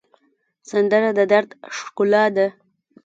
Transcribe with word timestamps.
سندره 0.69 1.09
د 1.17 1.19
دَرد 1.31 1.49
ښکلا 1.77 2.25
ده 2.35 2.47